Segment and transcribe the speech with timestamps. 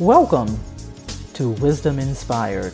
[0.00, 0.58] Welcome
[1.34, 2.72] to Wisdom Inspired,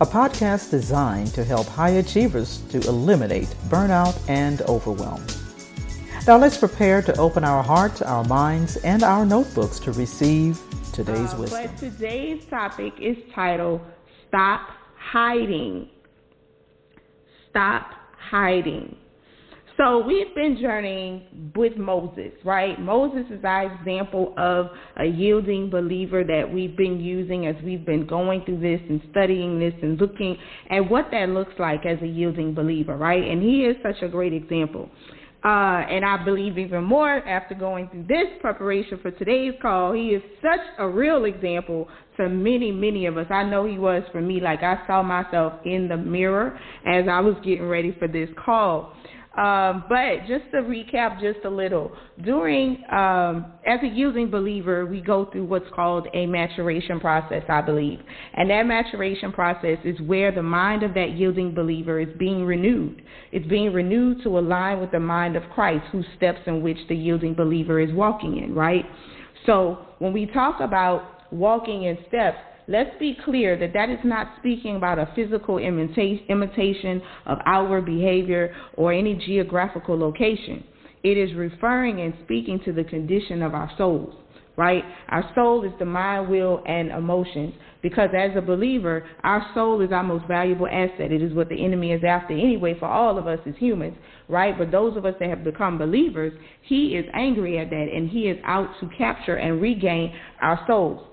[0.00, 5.26] a podcast designed to help high achievers to eliminate burnout and overwhelm.
[6.28, 10.60] Now let's prepare to open our hearts, our minds, and our notebooks to receive
[10.92, 11.66] today's uh, wisdom.
[11.66, 13.80] But today's topic is titled
[14.28, 15.88] Stop Hiding.
[17.50, 17.90] Stop
[18.30, 18.97] Hiding.
[19.78, 22.80] So we've been journeying with Moses, right?
[22.80, 28.04] Moses is our example of a yielding believer that we've been using as we've been
[28.04, 30.36] going through this and studying this and looking
[30.70, 33.22] at what that looks like as a yielding believer, right?
[33.22, 34.90] And he is such a great example.
[35.44, 40.08] Uh, and I believe even more after going through this preparation for today's call, he
[40.08, 43.26] is such a real example to many, many of us.
[43.30, 44.40] I know he was for me.
[44.40, 48.92] Like I saw myself in the mirror as I was getting ready for this call.
[49.38, 51.92] Um, but just to recap just a little,
[52.24, 57.60] during um, as a yielding believer, we go through what's called a maturation process, I
[57.60, 58.00] believe,
[58.34, 63.00] and that maturation process is where the mind of that yielding believer is being renewed.
[63.30, 66.96] It's being renewed to align with the mind of Christ, whose steps in which the
[66.96, 68.56] yielding believer is walking in.
[68.56, 68.86] Right.
[69.46, 72.38] So when we talk about walking in steps,
[72.68, 78.54] let's be clear that that is not speaking about a physical imitation of outward behavior
[78.76, 80.62] or any geographical location.
[81.02, 84.14] It is referring and speaking to the condition of our souls,
[84.56, 84.84] right?
[85.08, 87.54] Our soul is the mind, will, and emotions.
[87.80, 91.12] Because as a believer, our soul is our most valuable asset.
[91.12, 93.96] It is what the enemy is after anyway for all of us as humans,
[94.28, 94.58] right?
[94.58, 98.22] But those of us that have become believers, he is angry at that and he
[98.22, 101.06] is out to capture and regain our souls.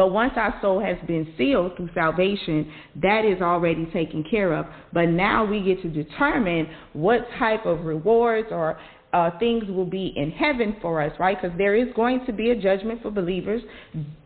[0.00, 4.64] But once our soul has been sealed through salvation, that is already taken care of.
[4.94, 8.78] But now we get to determine what type of rewards or
[9.12, 11.40] uh, things will be in heaven for us, right?
[11.40, 13.60] Because there is going to be a judgment for believers,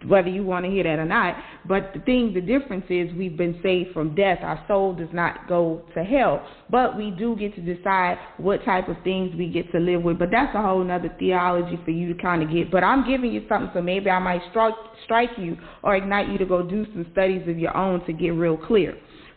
[0.07, 1.37] whether you want to hear that or not.
[1.67, 4.39] But the thing, the difference is we've been saved from death.
[4.43, 8.89] Our soul does not go to hell, but we do get to decide what type
[8.89, 10.19] of things we get to live with.
[10.19, 12.71] But that's a whole other theology for you to kind of get.
[12.71, 14.75] But I'm giving you something, so maybe I might strike
[15.05, 18.31] strike you or ignite you to go do some studies of your own to get
[18.31, 18.97] real clear.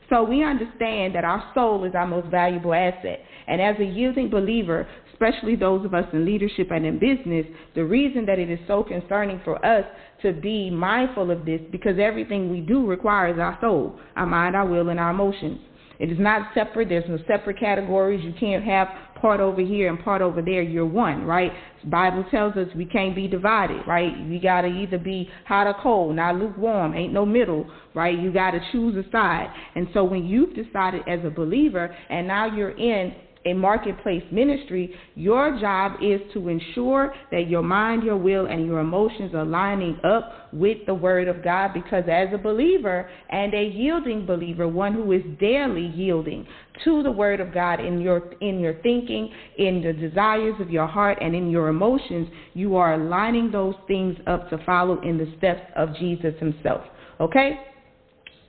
[0.09, 3.21] So we understand that our soul is our most valuable asset.
[3.47, 4.87] And as a yielding believer,
[5.19, 7.45] especially those of us in leadership and in business,
[7.75, 9.83] the reason that it is so concerning for us
[10.21, 14.67] to be mindful of this because everything we do requires our soul, our mind, our
[14.67, 15.59] will, and our emotions.
[15.99, 16.89] It is not separate.
[16.89, 18.23] There's no separate categories.
[18.23, 18.87] You can't have
[19.19, 20.61] part over here and part over there.
[20.61, 21.51] You're one, right?
[21.83, 24.13] The Bible tells us we can't be divided, right?
[24.29, 26.93] We got to either be hot or cold, not lukewarm.
[26.93, 28.17] Ain't no middle, right?
[28.17, 29.51] You got to choose a side.
[29.73, 33.15] And so when you've decided as a believer and now you're in
[33.47, 38.79] a marketplace ministry, your job is to ensure that your mind, your will, and your
[38.79, 43.63] emotions are lining up with the Word of God because as a believer and a
[43.63, 46.45] yielding believer, one who is daily yielding
[46.83, 50.87] to the Word of God in your in your thinking, in the desires of your
[50.87, 55.31] heart, and in your emotions, you are lining those things up to follow in the
[55.37, 56.81] steps of Jesus Himself.
[57.19, 57.59] Okay?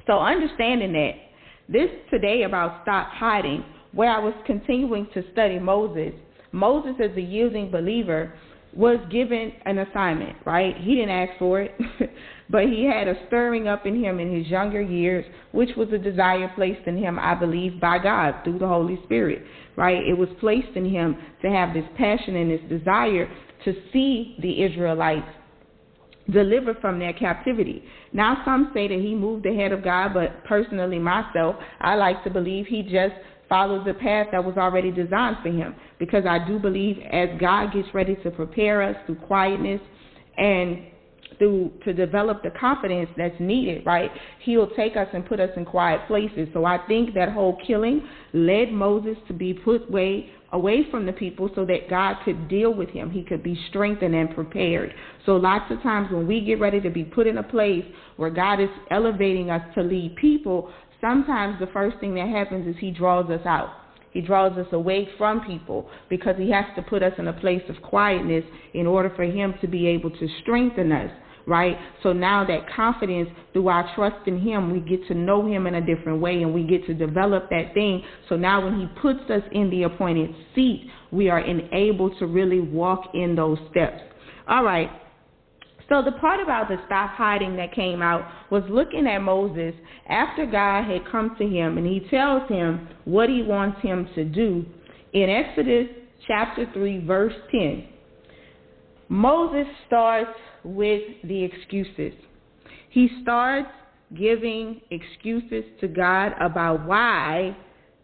[0.06, 1.12] So understanding that
[1.69, 3.64] this today about stop hiding
[3.98, 6.12] where I was continuing to study Moses,
[6.53, 8.32] Moses, as a yielding believer,
[8.72, 10.76] was given an assignment, right?
[10.76, 11.75] He didn't ask for it,
[12.48, 15.98] but he had a stirring up in him in his younger years, which was a
[15.98, 19.42] desire placed in him, I believe, by God through the Holy Spirit,
[19.75, 20.06] right?
[20.06, 23.28] It was placed in him to have this passion and this desire
[23.64, 25.26] to see the Israelites
[26.30, 27.82] delivered from their captivity.
[28.12, 32.30] Now, some say that he moved ahead of God, but personally, myself, I like to
[32.30, 33.14] believe he just
[33.48, 35.74] followed the path that was already designed for him.
[35.98, 39.80] Because I do believe as God gets ready to prepare us through quietness
[40.36, 40.82] and
[41.38, 44.10] through to develop the confidence that's needed, right?
[44.40, 46.48] He'll take us and put us in quiet places.
[46.52, 51.12] So I think that whole killing led Moses to be put way away from the
[51.12, 53.10] people so that God could deal with him.
[53.10, 54.94] He could be strengthened and prepared.
[55.26, 57.84] So lots of times when we get ready to be put in a place
[58.17, 62.76] where God is elevating us to lead people, sometimes the first thing that happens is
[62.81, 63.70] he draws us out.
[64.11, 67.62] He draws us away from people because he has to put us in a place
[67.69, 71.11] of quietness in order for him to be able to strengthen us,
[71.48, 71.76] right?
[72.02, 75.76] So now that confidence through our trust in him, we get to know him in
[75.76, 78.02] a different way and we get to develop that thing.
[78.28, 82.60] So now when he puts us in the appointed seat, we are enabled to really
[82.60, 84.00] walk in those steps.
[84.46, 84.90] All right.
[85.88, 89.74] So the part about the stop hiding that came out was looking at Moses
[90.06, 94.24] after God had come to him and he tells him what he wants him to
[94.24, 94.66] do
[95.14, 95.86] in Exodus
[96.26, 97.86] chapter 3 verse 10.
[99.08, 102.12] Moses starts with the excuses.
[102.90, 103.69] He starts
[104.16, 107.56] giving excuses to God about why,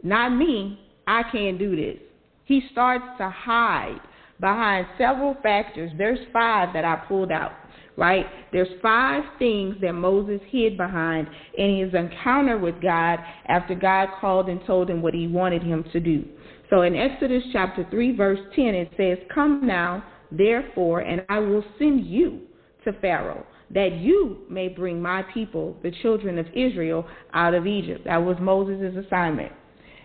[0.03, 1.99] not me, I can't do this.
[2.45, 4.01] He starts to hide
[4.41, 5.91] behind several factors.
[5.97, 7.53] There's five that I pulled out,
[7.97, 8.27] right?
[8.53, 14.49] There's five things that Moses hid behind in his encounter with God after God called
[14.49, 16.25] and told him what he wanted him to do.
[16.71, 20.05] So in Exodus chapter 3, verse 10, it says, Come now,
[20.37, 22.41] therefore, and I will send you
[22.85, 28.03] to Pharaoh, that you may bring my people, the children of Israel, out of Egypt.
[28.05, 29.53] That was Moses' assignment.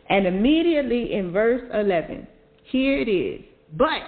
[0.10, 2.28] And immediately in verse 11,
[2.64, 3.42] here it is.
[3.78, 4.02] But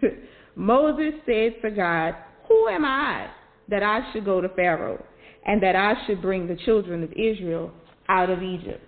[0.56, 2.14] Moses said to God,
[2.48, 3.28] Who am I
[3.68, 5.02] that I should go to Pharaoh
[5.46, 7.72] and that I should bring the children of Israel
[8.08, 8.82] out of Egypt?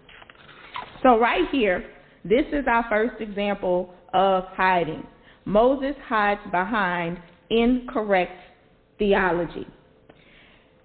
[1.03, 1.85] So, right here,
[2.25, 5.07] this is our first example of hiding.
[5.45, 7.19] Moses hides behind
[7.51, 8.39] incorrect
[8.99, 9.67] theology.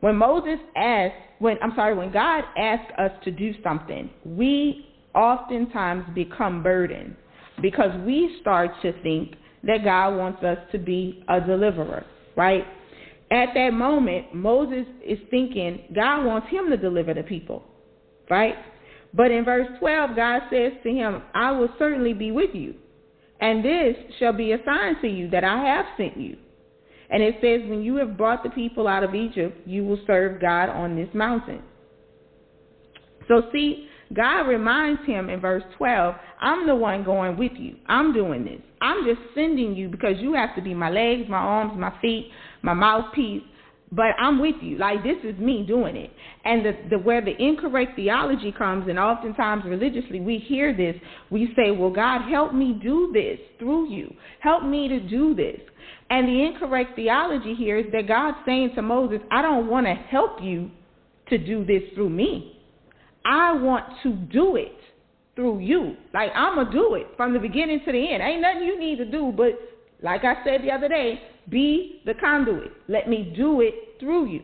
[0.02, 6.06] When Moses asked, when I'm sorry, when God asks us to do something, we oftentimes
[6.14, 7.16] become burdened
[7.62, 12.64] because we start to think that God wants us to be a deliverer, right?
[13.32, 17.64] At that moment, Moses is thinking God wants him to deliver the people,
[18.30, 18.56] right?
[19.14, 22.76] But in verse 12, God says to him, I will certainly be with you,
[23.42, 26.38] and this shall be a sign to you that I have sent you.
[27.10, 30.42] And it says, When you have brought the people out of Egypt, you will serve
[30.42, 31.62] God on this mountain.
[33.28, 37.76] So, see, God reminds him in verse 12, I'm the one going with you.
[37.88, 38.62] I'm doing this.
[38.82, 42.30] I'm just sending you because you have to be my legs, my arms, my feet,
[42.62, 43.44] my mouthpiece.
[43.92, 44.78] But I'm with you.
[44.78, 46.12] Like this is me doing it.
[46.46, 50.96] And the, the where the incorrect theology comes, and oftentimes religiously we hear this,
[51.32, 54.14] we say, Well, God, help me do this through you.
[54.42, 55.60] Help me to do this.
[56.12, 59.94] And the incorrect theology here is that God's saying to Moses, I don't want to
[59.94, 60.70] help you
[61.30, 62.60] to do this through me.
[63.26, 64.76] I want to do it
[65.36, 65.96] through you.
[66.14, 68.22] Like I'm gonna do it from the beginning to the end.
[68.22, 69.54] Ain't nothing you need to do, but
[70.02, 72.72] like I said the other day, be the conduit.
[72.88, 74.42] Let me do it through you.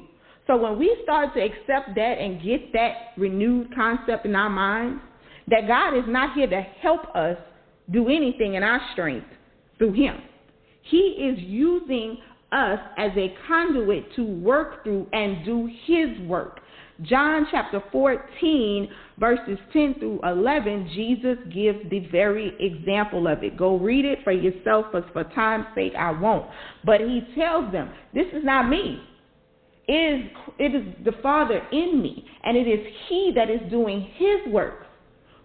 [0.48, 5.02] So when we start to accept that and get that renewed concept in our minds,
[5.48, 7.38] that God is not here to help us
[7.92, 9.28] do anything in our strength
[9.78, 10.18] through Him.
[10.84, 12.18] He is using
[12.52, 16.62] us as a conduit to work through and do His work.
[17.02, 18.90] John chapter 14,
[19.20, 23.58] verses 10 through 11, Jesus gives the very example of it.
[23.58, 26.46] Go read it for yourself, but for time's sake, I won't.
[26.86, 29.02] But he tells them, This is not me.
[29.88, 34.10] It is, it is the Father in me, and it is He that is doing
[34.16, 34.86] His work.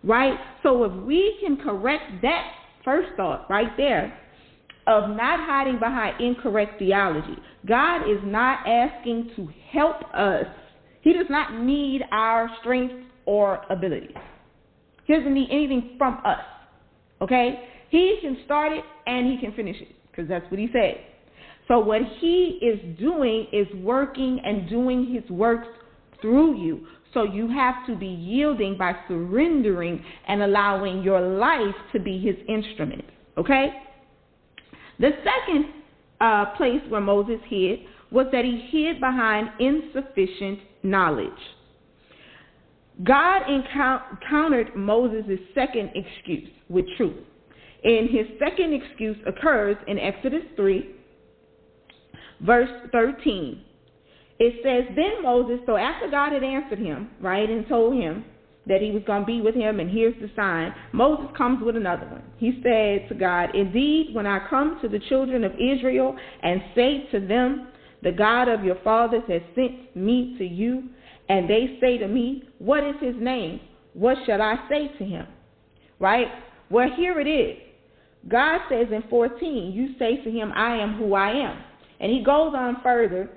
[0.05, 0.39] Right?
[0.63, 2.53] So if we can correct that
[2.85, 4.17] first thought right there,
[4.87, 7.37] of not hiding behind incorrect theology.
[7.67, 10.47] God is not asking to help us
[11.01, 12.95] he does not need our strength
[13.27, 14.17] or abilities.
[15.05, 16.41] He doesn't need anything from us.
[17.21, 17.69] Okay?
[17.91, 21.05] He can start it and he can finish it because that's what he said.
[21.69, 25.69] So what he is doing is working and doing his works
[26.21, 26.87] through you.
[27.15, 32.37] So you have to be yielding by surrendering and allowing your life to be his
[32.49, 33.05] instrument.
[33.37, 33.69] Okay?
[34.99, 35.67] The second
[36.21, 37.81] uh, place where Moses hid
[38.11, 41.31] was that he hid behind insufficient knowledge.
[43.05, 47.25] God encountered Moses' second excuse with truth.
[47.83, 50.91] And his second excuse occurs in Exodus 3,
[52.43, 53.65] verse 13.
[54.39, 58.25] It says, Then Moses, so after God had answered him, right, and told him
[58.67, 61.77] that he was going to be with him, and here's the sign, Moses comes with
[61.77, 62.23] another one.
[62.37, 67.09] He said to God, Indeed, when I come to the children of Israel and say
[67.13, 67.69] to them,
[68.03, 70.85] the God of your fathers has sent me to you,
[71.29, 73.61] and they say to me, What is his name?
[73.95, 75.27] What shall I say to him?
[75.99, 76.27] Right?
[76.71, 77.59] Well, here it is.
[78.29, 81.63] God says in 14, You say to him, I am who I am.
[82.01, 83.29] And he goes on further,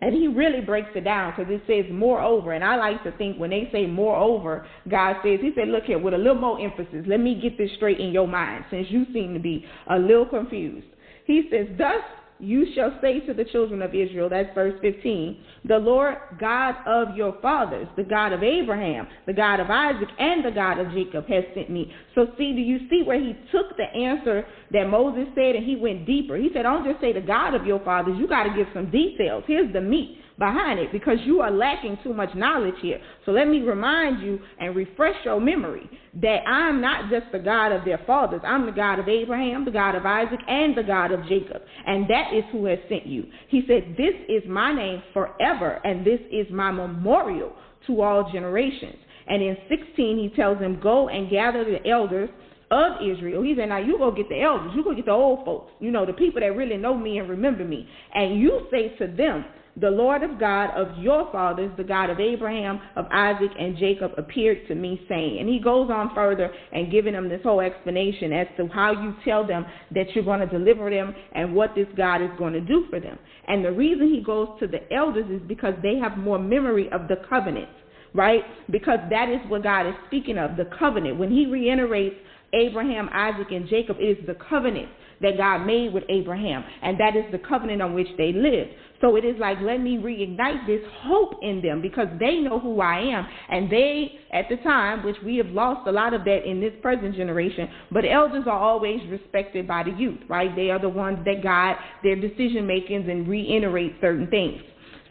[0.00, 2.52] and he really breaks it down because it says moreover.
[2.52, 5.98] And I like to think when they say moreover, God says, He said, Look here,
[5.98, 9.06] with a little more emphasis, let me get this straight in your mind since you
[9.12, 10.86] seem to be a little confused.
[11.26, 12.02] He says, Thus
[12.40, 17.16] you shall say to the children of Israel, that's verse 15, the Lord God of
[17.16, 21.26] your fathers, the God of Abraham, the God of Isaac, and the God of Jacob
[21.28, 21.92] has sent me.
[22.14, 25.76] So, see, do you see where he took the answer that Moses said and he
[25.76, 26.36] went deeper?
[26.36, 28.90] He said, Don't just say the God of your fathers, you got to give some
[28.90, 29.44] details.
[29.46, 30.18] Here's the meat.
[30.38, 33.00] Behind it because you are lacking too much knowledge here.
[33.24, 35.88] So let me remind you and refresh your memory
[36.20, 38.40] that I'm not just the God of their fathers.
[38.44, 41.62] I'm the God of Abraham, the God of Isaac, and the God of Jacob.
[41.86, 43.26] And that is who has sent you.
[43.48, 47.52] He said, This is my name forever, and this is my memorial
[47.86, 48.96] to all generations.
[49.26, 52.30] And in 16, he tells them, Go and gather the elders
[52.70, 53.42] of Israel.
[53.42, 55.90] He said, Now you go get the elders, you go get the old folks, you
[55.90, 57.88] know, the people that really know me and remember me.
[58.12, 59.44] And you say to them,
[59.76, 64.12] the Lord of God of your fathers, the God of Abraham, of Isaac, and Jacob,
[64.16, 65.38] appeared to me, saying.
[65.40, 69.14] And he goes on further and giving them this whole explanation as to how you
[69.24, 72.60] tell them that you're going to deliver them and what this God is going to
[72.60, 73.18] do for them.
[73.48, 77.08] And the reason he goes to the elders is because they have more memory of
[77.08, 77.68] the covenant,
[78.14, 78.42] right?
[78.70, 81.18] Because that is what God is speaking of, the covenant.
[81.18, 82.16] When he reiterates
[82.52, 84.88] Abraham, Isaac, and Jacob, it is the covenant
[85.20, 88.70] that God made with Abraham, and that is the covenant on which they lived.
[89.00, 92.80] So it is like, let me reignite this hope in them because they know who
[92.80, 93.26] I am.
[93.50, 96.72] And they, at the time, which we have lost a lot of that in this
[96.80, 100.54] present generation, but elders are always respected by the youth, right?
[100.56, 104.62] They are the ones that guide their decision makings and reiterate certain things.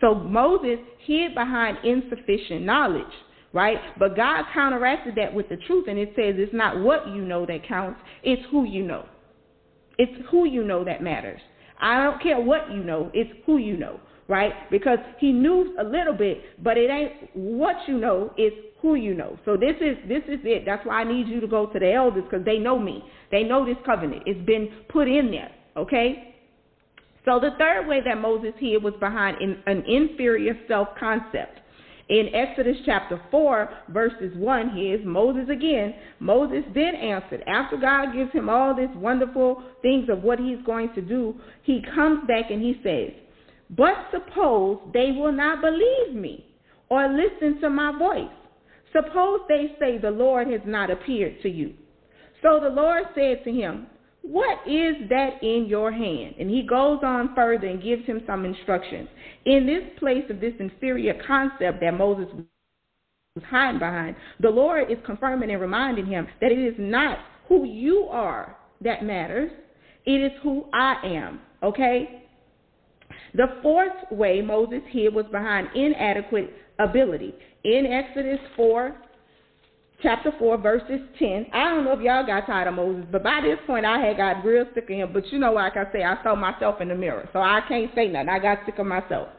[0.02, 3.14] So Moses hid behind insufficient knowledge
[3.54, 3.78] right?
[4.00, 7.46] But God counteracted that with the truth, and it says it's not what you know
[7.46, 9.06] that counts, it's who you know.
[9.98, 11.42] It's who you know that matters.
[11.80, 14.54] I don't care what you know, it's who you know, right?
[14.72, 19.14] Because he knew a little bit, but it ain't what you know, it's who you
[19.14, 19.38] know.
[19.46, 20.64] So this is this is it.
[20.66, 23.04] That's why I need you to go to the elders because they know me.
[23.32, 24.24] They know this covenant.
[24.26, 26.36] It's been put in there, okay?
[27.26, 31.60] So the third way that Moses here was behind in, an inferior self concept.
[32.10, 35.94] In Exodus chapter 4, verses 1, here's Moses again.
[36.20, 40.94] Moses then answered, after God gives him all these wonderful things of what he's going
[40.96, 43.12] to do, he comes back and he says,
[43.70, 46.46] But suppose they will not believe me
[46.90, 48.32] or listen to my voice.
[48.92, 51.74] Suppose they say, The Lord has not appeared to you.
[52.42, 53.88] So the Lord said to him,
[54.24, 56.36] what is that in your hand?
[56.39, 59.10] And he goes on further and gives him some instructions.
[59.46, 64.98] In this place of this inferior concept that Moses was hiding behind, the Lord is
[65.06, 69.51] confirming and reminding him that it is not who you are that matters,
[70.06, 71.42] it is who I am.
[71.62, 72.24] Okay?
[73.36, 76.50] The fourth way Moses here was behind inadequate
[76.80, 77.36] ability.
[77.65, 78.96] In Exodus 4
[80.04, 81.48] chapter 4, verses 10.
[81.54, 84.18] I don't know if y'all got tired of Moses, but by this point I had
[84.18, 85.14] got real sick of him.
[85.14, 87.90] But you know, like I say, I saw myself in the mirror, so I can't
[87.96, 88.30] say nothing.
[88.30, 89.30] I got sick of myself.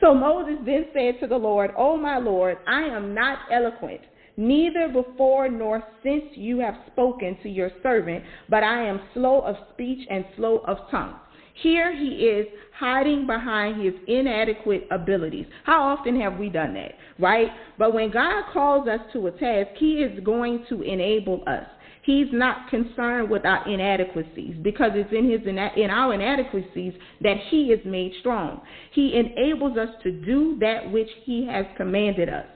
[0.00, 4.00] So Moses then said to the Lord, O my Lord, I am not eloquent,
[4.36, 9.56] neither before nor since you have spoken to your servant, but I am slow of
[9.72, 11.18] speech and slow of tongue.
[11.62, 12.46] Here he is
[12.78, 15.46] hiding behind his inadequate abilities.
[15.64, 17.48] How often have we done that, right?
[17.78, 21.66] But when God calls us to a task, he is going to enable us.
[22.02, 27.64] He's not concerned with our inadequacies because it's in his in our inadequacies that he
[27.64, 28.62] is made strong.
[28.92, 32.46] He enables us to do that which he has commanded us.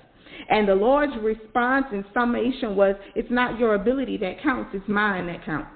[0.49, 5.27] And the Lord's response in summation was, It's not your ability that counts, it's mine
[5.27, 5.71] that counts.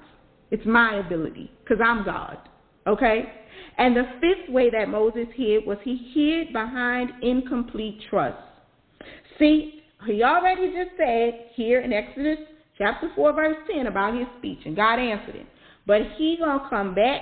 [0.51, 2.37] It's my ability because I'm God.
[2.89, 3.23] Okay?
[3.77, 8.37] And the fifth way that Moses hid was he hid behind incomplete trust.
[9.37, 12.39] See, he already just said here in Exodus
[12.77, 15.47] chapter 4, verse 10 about his speech, and God answered him.
[15.87, 17.21] But he going to come back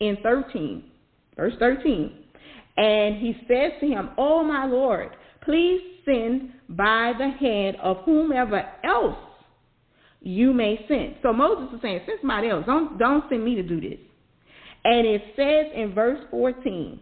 [0.00, 0.84] in 13,
[1.36, 2.12] verse 13,
[2.76, 5.10] and he says to him, Oh, my Lord,
[5.42, 9.16] please send by the hand of whomever else
[10.20, 11.16] you may send.
[11.22, 12.64] So Moses is saying, send somebody else.
[12.66, 13.98] Don't, don't send me to do this.
[14.84, 17.00] And it says in verse 14,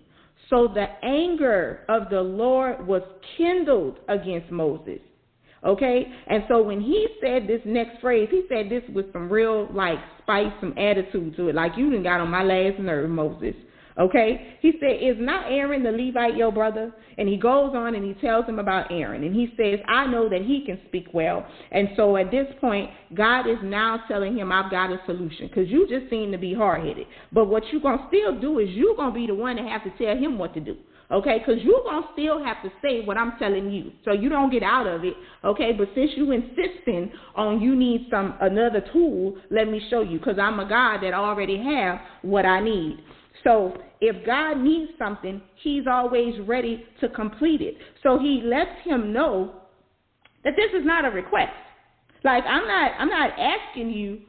[0.50, 3.02] so the anger of the Lord was
[3.37, 5.00] kindled against Moses.
[5.64, 6.06] Okay?
[6.28, 9.99] And so when he said this next phrase, he said this with some real like
[10.23, 11.54] spice, some attitude to it.
[11.54, 13.54] Like you done got on my last nerve, Moses.
[13.99, 14.57] Okay?
[14.61, 16.93] He said, Is not Aaron the Levite your brother?
[17.17, 19.25] And he goes on and he tells him about Aaron.
[19.25, 21.45] And he says, I know that he can speak well.
[21.73, 25.49] And so at this point, God is now telling him, I've got a solution.
[25.49, 27.07] Because you just seem to be hard headed.
[27.33, 29.67] But what you're going to still do is you're going to be the one that
[29.67, 30.76] have to tell him what to do.
[31.11, 33.93] Okay, because you're going to still have to say what I'm telling you.
[34.05, 35.14] So you don't get out of it.
[35.43, 40.19] Okay, but since you insisting on you need some another tool, let me show you.
[40.19, 42.99] Because I'm a God that already have what I need.
[43.49, 47.76] So if God needs something, he's always ready to complete it.
[48.02, 49.55] So he lets him know
[50.45, 51.52] that this is not a request.
[52.25, 54.21] Like I'm not I'm not asking you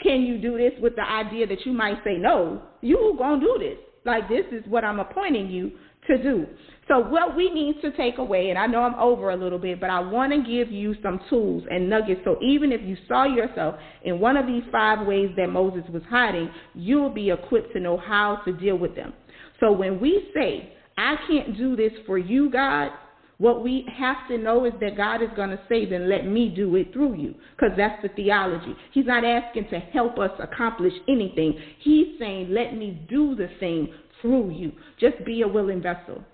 [0.00, 2.62] can you do this with the idea that you might say no.
[2.80, 3.78] You going to do this.
[4.06, 5.72] Like this is what I'm appointing you
[6.06, 6.46] to do.
[6.88, 9.80] So, what we need to take away, and I know I'm over a little bit,
[9.80, 12.20] but I want to give you some tools and nuggets.
[12.24, 13.74] So, even if you saw yourself
[14.04, 17.96] in one of these five ways that Moses was hiding, you'll be equipped to know
[17.96, 19.12] how to deal with them.
[19.58, 22.92] So, when we say, I can't do this for you, God,
[23.38, 26.48] what we have to know is that God is going to say, then let me
[26.48, 27.34] do it through you.
[27.56, 28.74] Because that's the theology.
[28.92, 31.58] He's not asking to help us accomplish anything.
[31.80, 34.72] He's saying, let me do the thing through you.
[34.98, 36.24] Just be a willing vessel.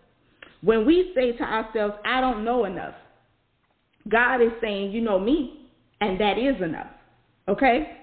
[0.62, 2.94] When we say to ourselves, I don't know enough,
[4.08, 5.68] God is saying, You know me,
[6.00, 6.88] and that is enough.
[7.48, 7.98] Okay?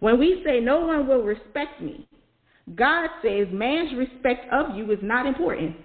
[0.00, 2.06] When we say, No one will respect me,
[2.74, 5.76] God says, Man's respect of you is not important.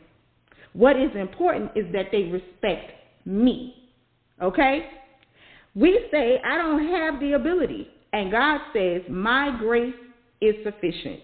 [0.73, 2.91] What is important is that they respect
[3.25, 3.89] me.
[4.41, 4.89] Okay?
[5.75, 7.87] We say, I don't have the ability.
[8.11, 9.93] And God says, My grace
[10.41, 11.21] is sufficient.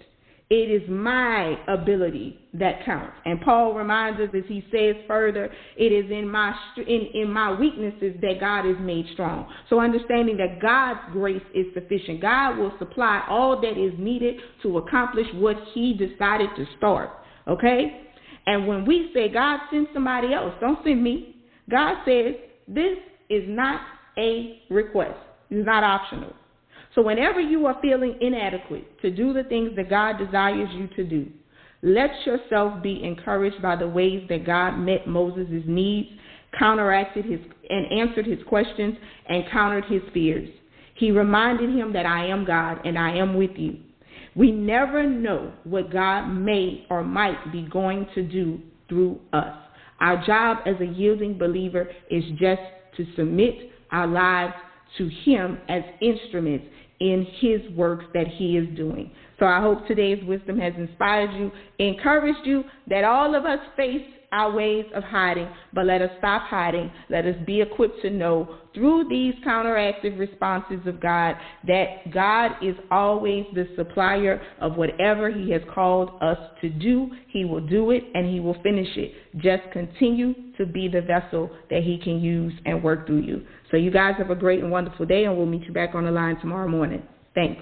[0.48, 3.16] It is my ability that counts.
[3.26, 7.60] And Paul reminds us as he says further, it is in my in, in my
[7.60, 9.52] weaknesses that God is made strong.
[9.70, 12.22] So understanding that God's grace is sufficient.
[12.22, 17.10] God will supply all that is needed to accomplish what he decided to start.
[17.48, 18.02] Okay?
[18.46, 21.38] And when we say God send somebody else, don't send me.
[21.72, 22.36] God says
[22.68, 22.98] this
[23.32, 23.82] is not
[24.20, 25.18] a request.
[25.50, 26.34] It's not optional.
[26.96, 31.04] So whenever you are feeling inadequate to do the things that God desires you to
[31.04, 31.28] do,
[31.82, 36.10] let yourself be encouraged by the ways that God met Moses' needs,
[36.58, 38.96] counteracted his and answered his questions,
[39.28, 40.50] and countered his fears.
[40.96, 43.78] He reminded him that I am God and I am with you.
[44.36, 49.56] We never know what God may or might be going to do through us.
[50.00, 52.62] Our job as a yielding believer is just
[52.98, 54.54] to submit our lives
[54.98, 56.66] to Him as instruments
[57.00, 59.12] in his works that he is doing.
[59.40, 64.06] So I hope today's wisdom has inspired you, encouraged you that all of us face
[64.36, 66.92] our ways of hiding, but let us stop hiding.
[67.10, 72.76] Let us be equipped to know through these counteractive responses of God that God is
[72.92, 77.10] always the supplier of whatever He has called us to do.
[77.30, 79.14] He will do it and He will finish it.
[79.38, 83.46] Just continue to be the vessel that He can use and work through you.
[83.72, 86.04] So, you guys have a great and wonderful day, and we'll meet you back on
[86.04, 87.02] the line tomorrow morning.
[87.34, 87.62] Thanks.